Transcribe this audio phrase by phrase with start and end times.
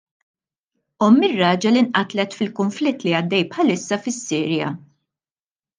[1.07, 4.77] Omm ir-raġel inqatlet fil-kunflitt li għaddej bħalissa fis-Sirja.